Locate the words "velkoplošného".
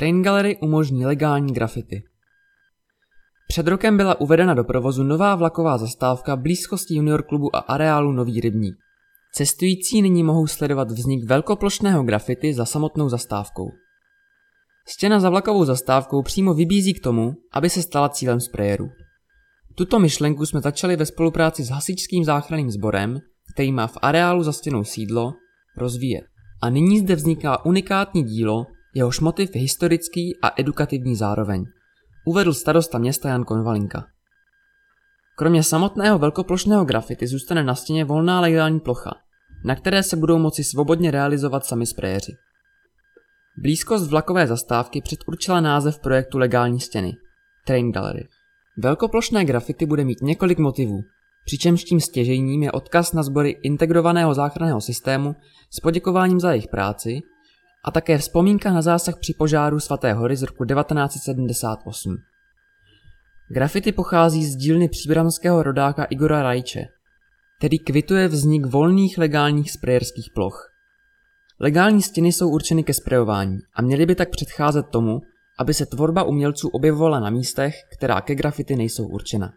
11.24-12.04, 36.18-36.84